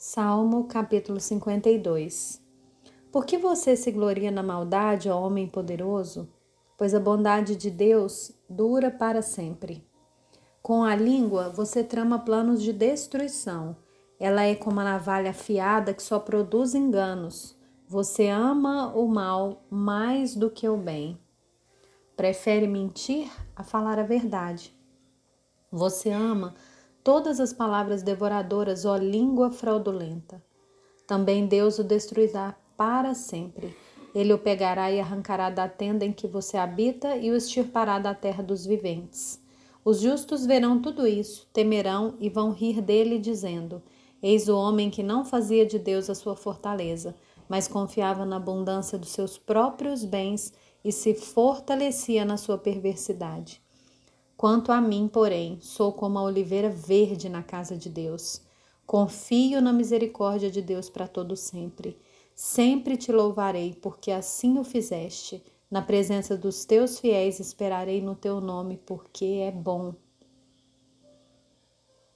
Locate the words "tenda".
35.68-36.04